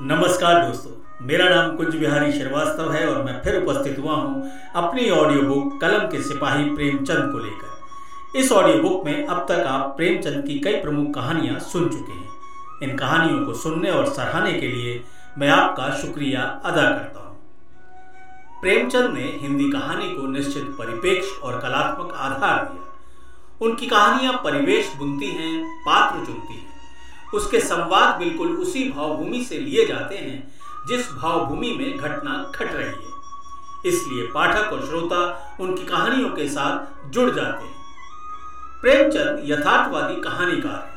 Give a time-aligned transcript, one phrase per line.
[0.00, 0.90] नमस्कार दोस्तों,
[1.26, 5.80] मेरा नाम कुंज बिहारी श्रीवास्तव है और मैं फिर उपस्थित हुआ हूँ अपनी ऑडियो बुक
[5.80, 10.58] कलम के सिपाही प्रेमचंद को लेकर। इस ऑडियो बुक में अब तक आप प्रेमचंद की
[10.58, 15.00] कई प्रमुख कहानियाँ सुन चुके हैं। इन कहानियों को सुनने और सराहने के लिए
[15.38, 22.12] मैं आपका शुक्रिया अदा करता हूँ। प्रेमचंद ने हिंदी कहानी को निश्चित परिपेक्ष और कलात्मक
[22.12, 26.72] आधार दिया। उनकी कहानियाँ परिवेश बुनती हैं, पात्र चुनती हैं।
[27.34, 30.52] उसके संवाद बिल्कुल उसी भावभूमि से लिए जाते हैं,
[30.88, 33.12] जिस भावभूमि में घटना घट रही है।
[33.86, 37.82] इसलिए पाठक और श्रोता उनकी कहानियों के साथ जुड़ जाते हैं।
[38.82, 40.92] प्रेमचंद यथार्थवादी कहानीकार है,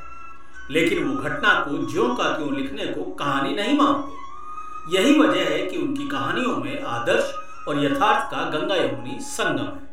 [0.72, 5.66] लेकिन वो घटना को ज्यो का क्यों लिखने को कहानी नहीं मानते। यही वजह है
[5.67, 7.34] कि उनकी कहानियों में आदर्श
[7.67, 9.86] और यथार्थ का गंगा यमुनी संगम है।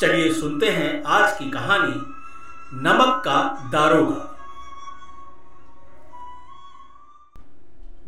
[0.00, 1.94] चलिए सुनते हैं आज की कहानी,
[2.82, 4.26] नमक का दारोगा।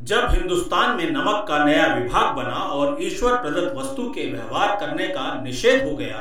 [0.03, 5.07] जब हिंदुस्तान में नमक का नया विभाग बना और ईश्वर प्रदत्त वस्तु के व्यवहार करने
[5.09, 6.19] का निषेध हो गया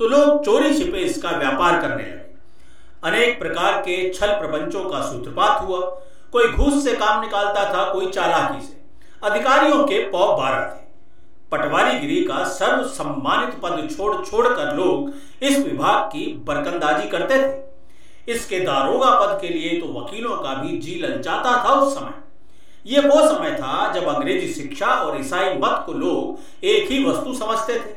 [0.00, 2.22] तो लोग चोरी छिपे इसका व्यापार करने लगे।
[3.04, 5.78] अनेक प्रकार के छल प्रपंचों का सूत्रपात हुआ।
[6.32, 8.82] कोई घूस से काम निकालता था, कोई चालाकी से।
[9.22, 10.82] अधिकारियों के पौ बारह थे।
[11.52, 18.60] पटवारीगिरी का सर्व सम्मानित पद छोड़ छोड़कर लोग इस विभाग की बरकंदाजी करते थे। इसके
[18.60, 22.22] दारोगा पद के लिए तो वकीलों का भी जी ललचाता था उस समय।
[22.86, 27.34] ये वो समय था जब अंग्रेज़ी शिक्षा और ईसाई मत को लोग एक ही वस्तु
[27.34, 27.92] समझते थे।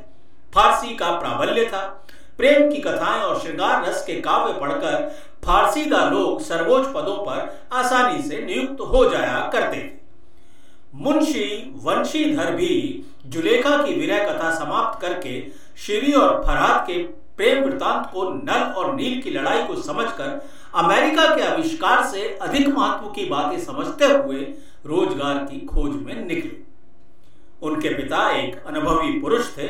[0.54, 1.82] फारसी का प्राबल्य था।
[2.38, 5.08] प्रेम की कथाएँ और श्रृंगार रस के काव्य पढ़कर
[5.46, 9.90] फारसीदा लोग सर्वोच्च पदों पर आसानी से नियुक्त हो जाया करते थे।
[10.96, 15.40] मुंशी वंशीधर भी जुलेखा की विरह कथा समाप्त करके
[15.78, 21.36] श्री और फरहाद के प्रेम वृतांत को नल और नील की लड़ाई को समझकर अमेरिका
[21.36, 24.40] के आविष्कार से अधिक महत्व की बातें समझते हुए
[24.86, 26.56] रोज़गार की खोज में निकले।
[27.62, 29.68] उनके पिता एक अनुभवी पुरुष थे,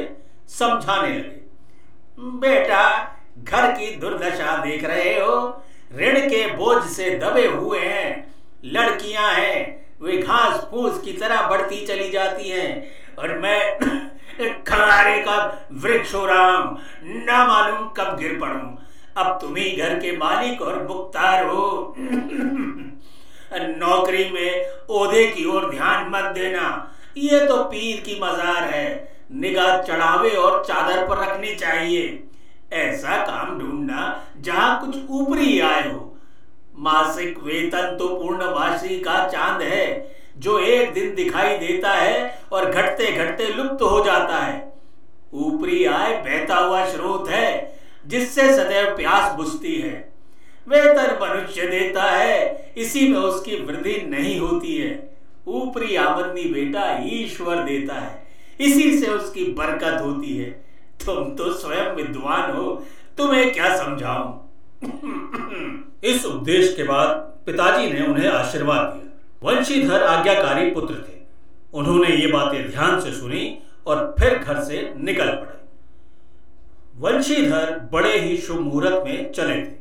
[0.49, 1.45] समझाने लगे,
[2.39, 2.83] बेटा,
[3.39, 5.63] घर की दुर्दशा देख रहे हो।
[5.97, 8.35] ऋण के बोझ से दबे हुए हैं,
[8.65, 12.83] लड़कियाँ हैं, वे घास फूस की तरह बढ़ती चली जाती हैं,
[13.19, 13.79] और मैं
[14.39, 18.77] खलारे का वृक्ष हो रहा हूँ न मालूम कब गिर पड़ू।
[19.17, 21.95] अब तुम ही घर के मालिक और मुख्तार हो।
[23.53, 26.65] नौकरी में ओहदे की ओर ध्यान मत देना।
[27.17, 28.87] ये तो पीर की मजार है।
[29.31, 32.23] निगाह चढ़ावे और चादर पर रखनी चाहिए।
[32.73, 36.03] ऐसा काम ढूंढना जहाँ कुछ ऊपरी आए हो।
[36.79, 43.11] मासिक वेतन तो पूर्णवासी का चाँद है। जो एक दिन दिखाई देता है और घटते
[43.11, 44.73] घटते लुप्त हो जाता है।
[45.33, 50.13] ऊपरी आय बहता हुआ स्रोत है, जिससे सदैव प्यास बुझती है।
[50.67, 57.55] वेतन मनुष्य देता है, इसी में उसकी वृद्धि नहीं होती है। ऊपरी आमदनी बेटा ईश्वर
[57.55, 58.27] देता है,
[58.59, 60.49] इसी से उसकी बरकत होती है।
[61.05, 62.85] तुम तो स्वयं विद्वान हो,
[63.17, 64.39] तुम्हें क्या समझाऊं?
[66.03, 67.07] इस उपदेश के बाद
[67.45, 69.06] पिताजी ने उन्हें आशीर्वाद दिया।
[69.43, 71.15] वंशीधर आज्ञाकारी पुत्र थे।
[71.73, 75.55] उन्होंने ये बातें ध्यान से सुनी और फिर घर से निकल पड़े।
[76.97, 79.75] वंशीधर बड़े ही शुभ मुहूर्त में चले थे।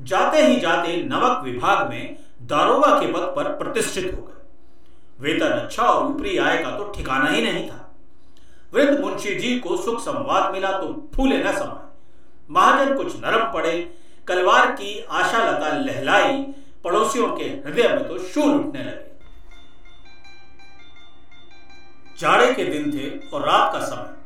[0.00, 4.38] जाते ही जाते नमक विभाग में दारोगा के पद पर प्रतिष्ठित हो गए।
[5.20, 7.86] वेतन अच्छा और ऊपरी आय का तो ठिकाना ही नहीं था।
[8.74, 11.88] वृद्ध मुंशी जी को सुख संवाद मिला तो फूले न समाये।
[12.50, 13.90] महाजन कुछ नरम पड़े,
[14.26, 16.42] कलवार की आशा लता लहलाई
[16.84, 19.08] पड़ोसियों के हृदय में तो शूल उठने लगे।
[22.18, 24.16] जाड़े के दिन थे और रात का समय।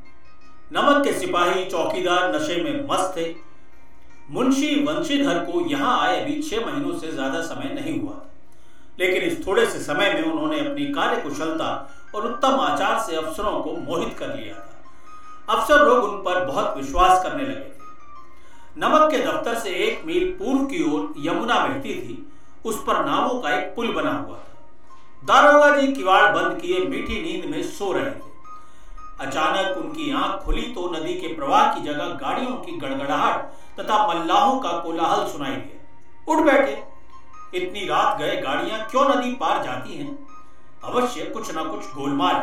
[0.72, 3.34] नमक के सिपाही, चौकीदार नशे में मस्त थे।
[4.30, 8.20] मुंशी वंशीधर को यहाँ आए अभी छह महीनों से ज़्यादा समय नहीं हुआ।
[8.98, 11.68] लेकिन इस थोड़े से समय में उन्होंने अपनी कार्य कुशलता
[12.14, 16.76] और उत्तम आचार से अफसरों को मोहित कर लिया था। अफसर लोग उन पर बहुत
[16.76, 17.72] विश्वास करने लगे थे।
[18.76, 22.16] नमक के दफ्तर से एक मील पूर्व की ओर यमुना बहती थी।
[22.64, 24.52] उस पर नावों का एक पुल बना हुआ था।
[25.24, 28.32] दारोगा जी किवाड़ बंद किए, मीठी नींद में सो रहे थे।
[29.20, 33.42] अचानक उनकी आँख खुली तो नदी के प्रवाह की जगह गाड़ियों की गड़गड़ाहट
[33.80, 36.82] तथा मल्लाहों का कोलाहल सुनाई दिया। उठ बैठे।
[37.54, 40.26] इतनी रात गए गाड़ियाँ क्यों नदी पार जाती हैं?
[40.84, 42.34] अवश्य कुछ ना कुछ गोलमाल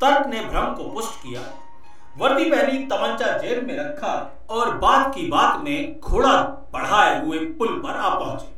[0.00, 1.40] तर्क ने भ्रम को पुष्ट किया।
[2.18, 6.36] वर्दी पहनी तमंचा जेब में रखा और बात की बात में घोड़ा
[6.72, 8.53] बढ़ाए हुए पुल पर आ पहुँचे।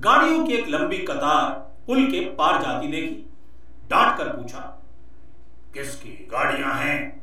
[0.00, 1.50] गाड़ियों की एक लंबी कतार
[1.86, 3.26] पुल के पार जाती देखी,
[3.90, 4.58] डांट कर पूछा,
[5.74, 7.20] किसकी गाड़ियाँ हैं?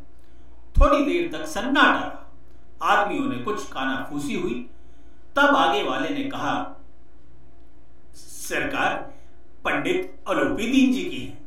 [0.78, 4.70] थोड़ी देर तक सन्नाटा रहा आदमियों ने कुछ काना कानाफूसी हुई।
[5.36, 6.84] तब आगे वाले ने कहा,
[8.16, 8.94] सरकार
[9.64, 11.38] पंडित अलोपी दीन जी की है।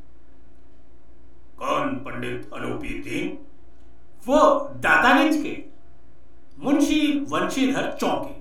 [1.58, 3.38] कौन पंडित अलोपी दीन
[4.26, 4.38] वो
[4.76, 5.64] दातागंज के,
[6.58, 8.39] मुंशी वंशीधर चौके।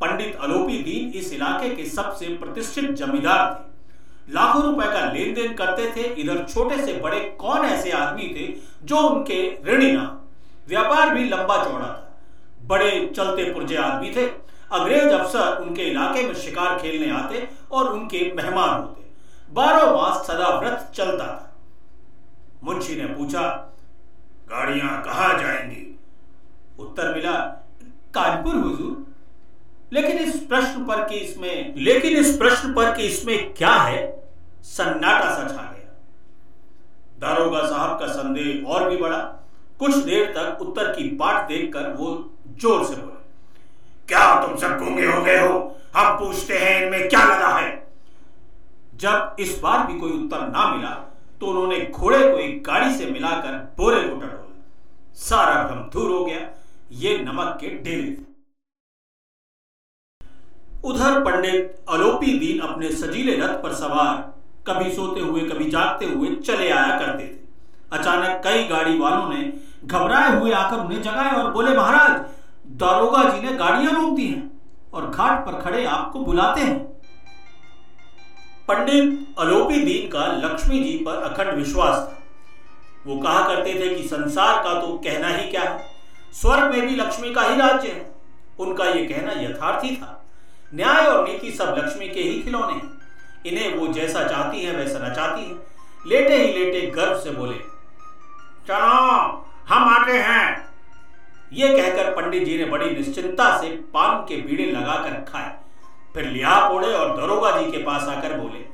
[0.00, 5.54] पंडित अलोपी दीन इस इलाके के सबसे प्रतिष्ठित जमींदार थे। लाखों रुपए का लेन देन
[5.54, 8.54] करते थे। इधर छोटे से बड़े कौन ऐसे आदमी थे
[8.86, 10.20] जो उनके ऋणी ना?
[10.68, 12.22] व्यापार भी लंबा चौड़ा था।
[12.64, 14.26] बड़े चलते पुरजे आदमी थे।
[14.72, 19.10] अंग्रेज़ अफसर उनके इलाके में शिकार खेलने आते और उनके मेहमान होते।
[19.52, 21.56] बारह मास सदा व्रत चलता था।
[22.64, 23.42] मुंशी ने पूछा,
[24.48, 25.98] गाड़ियाँ कहा जाएँगी?
[26.78, 27.32] उत्तर मिला,
[28.14, 29.09] कानपुर, हुजूर।
[29.92, 34.06] लेकिन इस प्रश्न पर कि इसमें, लेकिन इस प्रश्न पर कि इसमें क्या है?
[34.66, 35.92] सन्नाटा सा छा गया।
[37.20, 39.18] दारोगा साहब का संदेह और भी बढ़ा
[39.80, 42.08] कुछ देर तक उत्तर की पाठ देखकर वो
[42.60, 43.18] ज़ोर से बोले,
[44.08, 45.76] क्या तुम सब गूँगे हो गए हो?
[45.96, 47.70] हम पूछते हैं इनमें क्या लगा है?
[48.96, 50.90] जब इस बार भी कोई उत्तर ना मिला
[51.40, 56.24] तो उन्होंने घोड़े को एक गाड़ी से मिलाकर बोरे को टटोला। सारा भ्रम दूर हो
[56.24, 56.48] गया।
[56.94, 58.29] ये नमक के डेले थे।
[60.84, 64.16] उधर पंडित अलोपी दीन अपने सजीले रथ पर सवार,
[64.66, 67.38] कभी सोते हुए, कभी जागते हुए चले आया करते थे।
[67.92, 69.52] अचानक कई गाड़ी वालों ने
[69.84, 72.20] घबराए हुए आकर उन्हें जगाए और बोले, महाराज,
[72.66, 74.60] दारोगा जी ने गाड़ियाँ रोक दी हैं
[74.92, 76.78] और घाट पर खड़े आपको बुलाते हैं।
[78.68, 82.16] पंडित अलोपी दीन का लक्ष्मी जी पर अखंड विश्वास था।
[83.06, 85.84] वो कहा करते थे कि संसार का तो कहना ही क्या है?
[86.32, 88.14] स्वर्ग में भी लक्ष्मी का ही राज्य है।
[88.58, 90.16] उनका यह कहना यथार्थी था।
[90.74, 92.90] न्याय और नीति सब लक्ष्मी के ही खिलौने हैं।
[93.46, 95.54] इन्हें वो जैसा चाहती है, वैसा नचाती है।
[96.06, 97.54] लेटे ही लेटे गर्व से बोले,
[98.68, 100.68] चलो, हम आते हैं।
[101.52, 105.54] ये कहकर पंडित जी ने बड़ी निश्चिंता से पान के बीड़े लगाकर खाए।
[106.14, 108.64] फिर लिया पोड़े और दरोगा जी के पास आकर बोले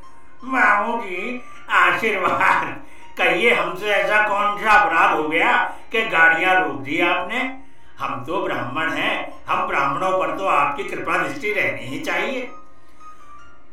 [0.44, 1.40] मामू जी,
[1.70, 2.82] आशीर्वाद।
[3.18, 5.52] कहिए हमसे ऐसा कौन सा अपराध हो गया
[5.92, 7.65] कि गाड़ियाँ रोक दी आपने?
[7.98, 12.50] हम तो ब्राह्मण हैं। हम ब्राह्मणों पर तो आपकी कृपा दृष्टि रहनी ही चाहिए।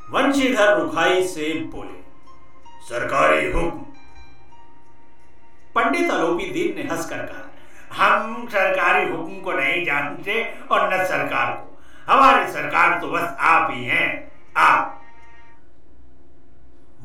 [0.10, 2.02] वंशीधर रुखाई से बोले,
[2.86, 3.80] सरकारी हुक्म।
[5.76, 7.44] पंडित आलोपी दीन ने हंसकर कहा,
[7.96, 13.72] हम सरकारी हुक्म को नहीं जानते और न सरकार को। हमारी सरकार तो बस आप
[13.72, 15.02] ही हैं। आप।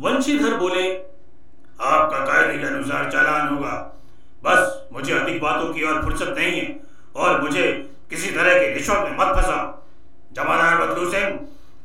[0.01, 0.91] वंशीधर बोले,
[1.81, 3.77] आपका कायदे के अनुसार चालान होगा।
[4.45, 6.88] बस मुझे अधिक बातों की और फुर्सत नहीं है।
[7.19, 7.65] और मुझे
[8.11, 9.67] किसी तरह की रिश्वत में मत फंसाओ।
[10.35, 11.27] जमादार बदलू सिंह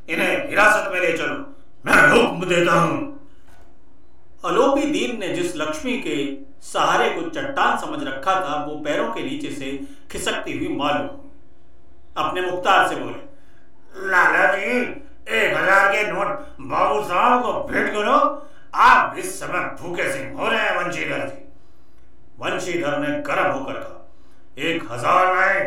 [0.08, 1.34] इन्हें हिरासत में ले चलो।
[1.86, 3.12] मैं हुक्म देता हूँ।
[4.44, 6.16] अलोपी दीन ने जिस लक्ष्मी के
[6.62, 9.70] सहारे को चट्टान समझ रखा था वो पैरों के नीचे से
[10.12, 11.08] खिसकती हुई मालूम
[12.16, 16.28] अपने मुख्तार से बोले लाला जी एक हज़ार के नोट
[16.62, 18.16] बाबू साहब को भेंट करो।
[18.82, 21.42] आप इस समय भूखे सिंह हो रहे हैं वंशीधर जी।
[22.38, 24.03] वंशीधर ने गर्म होकर कहा
[24.56, 25.62] एक हज़ार नहीं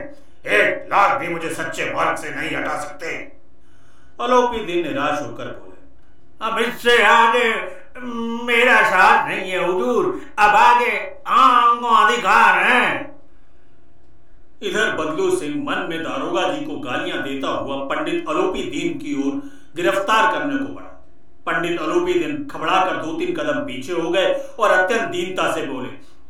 [0.52, 3.16] एक लाख भी मुझे सच्चे मार्ग से नहीं हटा सकते।
[4.20, 5.76] अलोपी दिन निराश होकर बोले,
[6.42, 7.50] अब इससे आगे
[8.46, 10.06] मेरा साथ नहीं है, हुजूर।
[10.40, 10.92] अब आगे
[11.30, 12.86] आंगों अधिकार है।
[14.62, 19.16] इधर बदलू सिंह मन में दारोगा जी को गालियाँ देता हुआ पंडित अलोपी दीन की
[19.22, 19.42] ओर
[19.76, 20.94] गिरफ़्तार करने को बढ़ा।
[21.48, 25.66] पंडित अलोपी दीन खबड़ा कर दो तीन कदम पीछे हो गए और अत्यंत दीनता से
[25.66, 25.90] बोले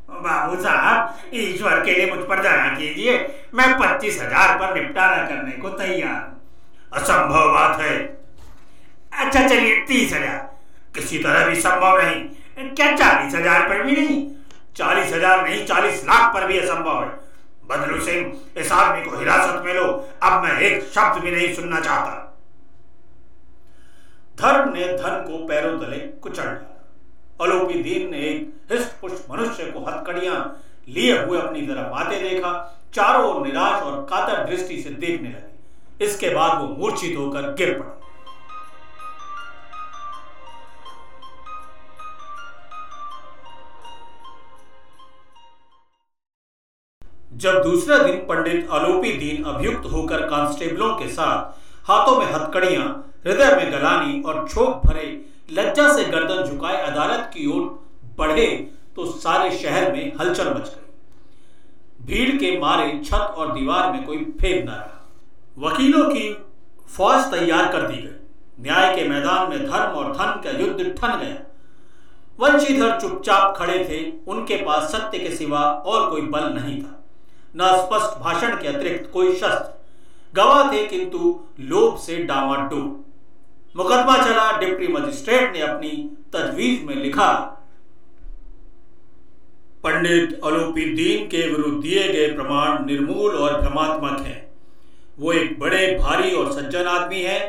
[0.09, 3.17] बाबू साहब, ईश्वर के लिए मुझ पर दया कीजिए।
[3.55, 7.97] मैं पच्चीस हज़ार पर निपटारा करने को तैयार असंभव बात है।
[9.15, 10.37] अच्छा चलिए तीस हज़ार।
[10.95, 14.25] किसी तरह भी संभव नहीं। क्या चालीस हज़ार पर भी नहीं?
[14.77, 17.09] चालीस हज़ार नहीं, चालीस लाख पर भी असंभव है।
[17.69, 19.85] बदलू सिंह इस आदमी को हिरासत में लो।
[20.23, 22.23] अब मैं एक शब्द भी नहीं सुनना चाहता।
[24.37, 26.76] धर्म ने धन को पैरों तले कुचल डाला
[27.41, 30.37] अलोपी दीन ने एक हिस्ट पुष्ट मनुष्य को हथकड़ियाँ
[30.89, 32.51] लिए हुए अपनी तरफ़ आते देखा।
[32.93, 37.79] चारों ओर निराश और कातर दृष्टि से देखने लगे। इसके बाद वो मूर्छित होकर गिर
[37.79, 37.93] पड़ा।
[47.33, 52.85] जब दूसरा दिन पंडित आलोपी दीन अभियुक्त होकर कांस्टेबलों के साथ हाथों में हथकड़ियाँ,
[53.25, 55.05] हृदय में गलानी और छोक भरे
[55.49, 57.61] लज्जा से गर्दन झुकाए, अदालत की ओर
[58.17, 58.47] बढ़े
[58.95, 64.17] तो सारे शहर में हलचल मच गई। भीड़ के मारे छत और दीवार में कोई
[64.41, 64.93] फेद न रहा।
[65.59, 66.33] वकीलों की
[66.87, 71.17] फौज तैयार कर दी गई। न्याय के मैदान में धर्म और धन का युद्ध ठन
[71.19, 71.43] गया।
[72.39, 76.93] वंशीधर चुपचाप खड़े थे। उनके पास सत्य के सिवा और कोई बल नहीं था।
[77.55, 79.73] न स्पष्ट भाषण के अतिरिक्त कोई शस्त्र।
[80.33, 82.81] गवाह थे, किंतु लोभ से डावाडोल
[83.77, 85.89] मुकदमा चला, डिप्टी मजिस्ट्रेट ने अपनी
[86.33, 87.31] तजवीज में लिखा,
[89.83, 94.45] पंडित अलूपीदीन के विरुद्ध दिए गए प्रमाण निर्मूल और भ्रमात्मक हैं।
[95.19, 97.39] वो एक बड़े, भारी और सज्जन आदमी है।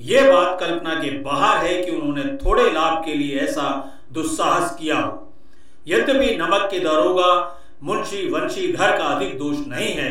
[0.00, 3.64] यह बात कल्पना के बाहर है कि उन्होंने थोड़े लाभ के लिए ऐसा
[4.12, 5.32] दुस्साहस किया हो।
[5.88, 7.32] यद्यपि नमक के दरोगा
[7.82, 10.10] मुंशी वंशीधर का अधिक दोष नहीं है,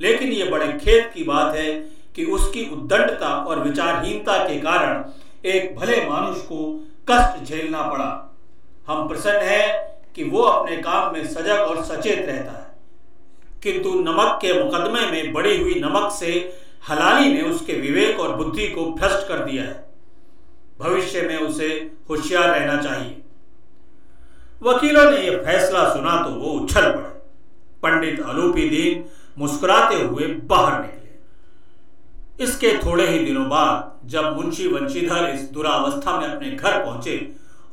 [0.00, 5.04] लेकिन यह बड़े खेत की बात है कि उसकी उद्दंडता और विचारहीनता के कारण
[5.48, 8.38] एक भले मानुष को कष्ट झेलना पड़ा।
[8.86, 12.72] हम प्रसन्न हैं कि वो अपने काम में सजग और सचेत रहता है।
[13.62, 18.68] किंतु नमक के मुकदमे में बड़ी हुई नमक से हलाली ने उसके विवेक और बुद्धि
[18.68, 19.92] को भ्रष्ट कर दिया है।
[20.78, 23.22] भविष्य में उसे होशियार रहना चाहिए।
[24.62, 27.12] वकीलों ने यह फैसला सुना तो वो उछल पड़े।
[27.82, 29.04] पंडित अलूपी दीन
[29.38, 31.01] मुस्कुराते हुए बाहर निकले।
[32.40, 37.16] इसके थोड़े ही दिनों बाद जब मुंशी वंशीधर इस दुरावस्था में अपने घर पहुँचे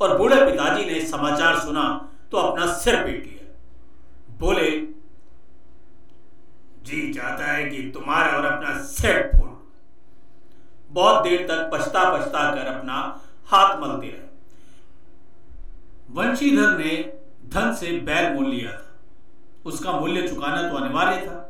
[0.01, 1.84] और बूढ़े पिताजी ने समाचार सुना
[2.32, 4.70] तो अपना सिर पीट लिया। बोले,
[6.84, 9.50] जी चाहता है कि तुम्हारा और अपना सिर फोड़।
[10.92, 14.28] बहुत देर तक पछता पछता कर अपना हाथ मलते रहे।
[16.10, 16.96] वंशीधर ने
[17.46, 18.86] धन से बैल मोल लिया था।
[19.66, 21.49] उसका मूल्य चुकाना तो अनिवार्य था।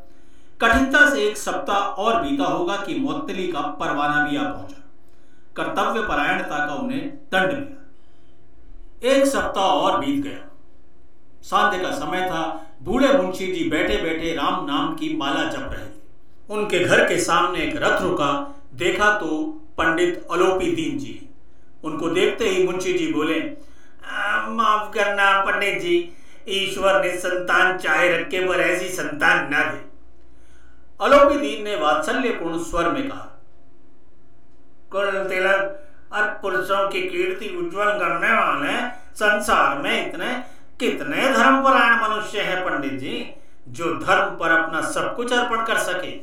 [0.61, 4.81] कठिनता से एक सप्ताह और बीता होगा कि मोतली का परवाना भी आ पहुँचा।
[5.55, 10.45] कर्तव्य परायणता का उन्हें दंड मिला। एक सप्ताह और बीत गया।
[11.41, 12.41] सांध्य का समय था।
[12.83, 15.97] बूढ़े मुंशी जी बैठे बैठे राम नाम की माला जप रहे थे।
[16.49, 18.31] उनके घर के सामने एक रथ रुका।
[18.73, 19.27] देखा तो
[19.77, 21.29] पंडित अलोपी दीन जी।
[21.83, 23.39] उनको देखते ही मुंशी जी बोले
[24.49, 25.97] माफ़ करना पंडित जी।
[26.49, 29.88] ईश्वर ने संतान चाहे रखे पर ऐसी संतान न दे।
[30.99, 33.25] अलोपी दीन ने वात्सल्यपूर्ण स्वर में कहा,
[34.91, 38.77] कुल तिलक और पुरुषों की कीर्ति उज्जवल करने वाले
[39.15, 40.33] संसार में इतने,
[40.79, 43.25] कितने धर्मपरायण मनुष्य हैं पंडित जी,
[43.69, 46.13] जो धर्म पर अपना सब कुछ अर्पण कर सके।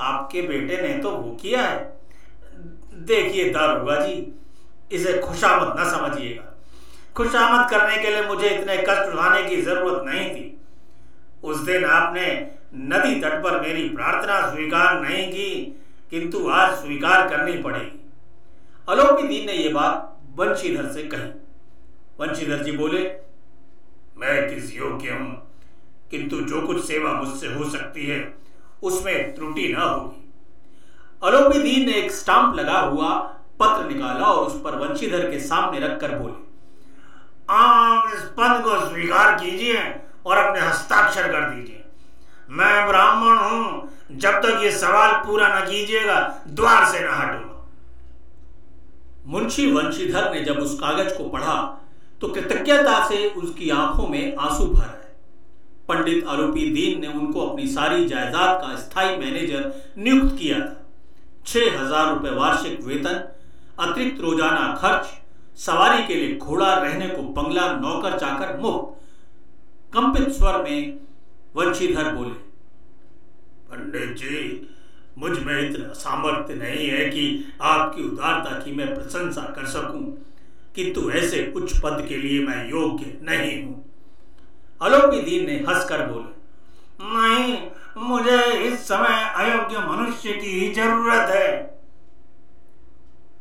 [0.00, 1.78] आपके बेटे ने तो वो किया है।
[3.06, 4.32] देखिए दारुगा जी,
[4.92, 6.52] इसे खुशामद न समझिएगा।
[7.16, 10.52] खुशामद करने के लिए मुझे इतने कष्ट उठाने की ज़रूरत नहीं थी।
[11.44, 12.26] उस दिन आपने
[12.74, 18.12] नदी तट पर मेरी प्रार्थना स्वीकार नहीं की, किंतु आज स्वीकार करनी पड़ेगी।
[18.88, 21.30] अलोपी दीन ने यह बात वंशीधर से कही।
[22.20, 23.02] वंशीधर जी बोले,
[24.16, 25.42] मैं किस योग्य हूँ?
[26.10, 28.34] किंतु जो कुछ सेवा मुझसे हो सकती है,
[28.82, 30.22] उसमें त्रुटि न होगी।
[31.24, 33.08] अलोपी दीन ने एक स्टाम्प लगा हुआ
[33.62, 36.44] पत्र निकाला और उस पर वंशीधर के सामने रखकर बोले
[37.50, 39.94] आम इस पद को स्वीकार कीजिए
[40.26, 41.84] और अपने हस्ताक्षर कर दीजिए।
[42.48, 47.54] मैं ब्राह्मण हूँ। जब तक ये सवाल पूरा न कीजिएगा, द्वार से न हटूँगा
[49.28, 51.54] मुंशी वंशीधर ने जब उस कागज़ को पढ़ा
[52.20, 55.04] तो कृतज्ञता से उसकी आँखों में आँसू भर आए।
[55.88, 60.76] पंडित आरोपी दीन ने उनको अपनी सारी जायदाद का स्थायी मैनेजर नियुक्त किया था।
[61.46, 63.22] छह हज़ार रुपए वार्षिक वेतन,
[63.80, 65.06] अतिरिक्त रोज़ाना खर्च,
[65.58, 68.94] सवारी के लिए घोड़ा रहने को बंगला, नौकर चाकर मुक्त
[69.92, 70.98] कंपित स्वर में
[71.56, 72.34] वंशीधर बोले,
[73.70, 74.68] पंडित जी,
[75.18, 77.22] मुझमें इतना सामर्थ्य नहीं है कि
[77.62, 80.02] आपकी उदारता की मैं प्रशंसा कर सकूँ
[80.74, 83.84] किंतु ऐसे उच्च पद के लिए मैं योग्य नहीं हूँ।
[84.80, 86.34] अलोपी दीन ने हंसकर बोले,
[87.06, 87.56] नहीं,
[87.98, 91.48] मुझे इस समय अयोग्य मनुष्य की ही ज़रूरत है।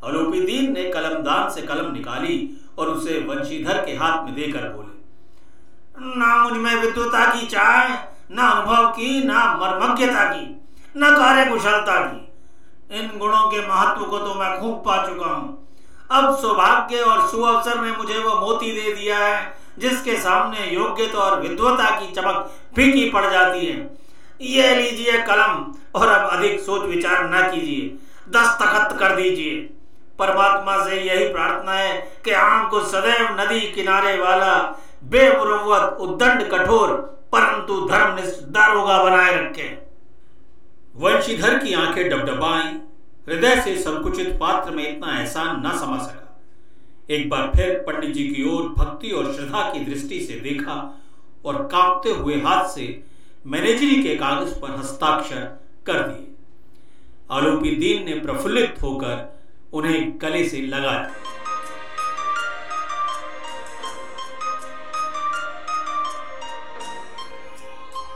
[0.03, 2.37] अलोपी दीन ने कलमदान से कलम निकाली
[2.77, 4.84] और उसे वंशीधर के हाथ में देकर बोले
[5.99, 10.61] ना मुझमें विद्वता की चाय ना अनुभव की, ना मर्मज्ञता की,
[10.97, 12.21] न कार्य कुशलता की।
[12.99, 15.67] इन गुणों के महत्व को तो मैं खूब पा चुका हूँ।
[16.11, 21.41] अब सौभाग्य और सुअवसर ने मुझे वो मोती दे दिया है, जिसके सामने योग्यता और
[21.41, 23.97] विद्वता की चमक फीकी पड़ जाती है।
[24.41, 27.87] ये लीजिए कलम, और अब अधिक सोच विचार न कीजिए।
[28.29, 29.69] दस्तखत कर दीजिए।
[30.19, 36.93] परमात्मा से यही प्रार्थना है कि आपको सदैव नदी किनारे वाला बेमुरवत उद्दंड, कठोर,
[37.31, 39.67] परंतु धर्मनिष्ठ, दारोगा बनाए रखे।
[40.95, 42.63] वंशीधर की आँखें डबडबाई,
[43.27, 46.21] हृदय से संकुचित पात्र में इतना एहसान न समझ सका।
[47.09, 51.03] एक बार फिर पंडित जी की ओर भक्ति और श्रद्धा की दृष्टि से देखा
[51.45, 53.03] और कांपते हुए हाथ से
[53.47, 55.41] मैनेजरी के कागज़ पर हस्ताक्षर
[55.85, 56.27] कर दिए।
[57.31, 59.43] आलोपी दीन ने प्रफुल्लित होकर
[59.73, 61.11] उन्हें गले से लगाया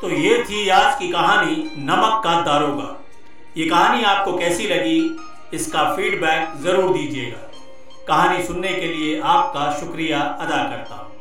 [0.01, 2.95] तो ये थी आज की कहानी नमक का दारोगा।
[3.57, 4.99] ये कहानी आपको कैसी लगी,
[5.53, 7.37] इसका फीडबैक ज़रूर दीजिएगा।
[8.07, 11.11] कहानी सुनने के लिए आपका शुक्रिया अदा करता हूँ।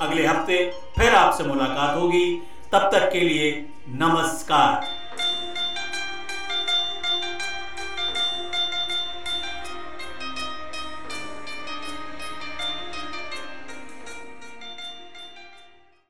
[0.00, 0.64] अगले हफ़्ते
[0.98, 2.30] फिर आपसे मुलाकात होगी।
[2.72, 3.50] तब तक के लिए
[3.96, 4.86] नमस्कार।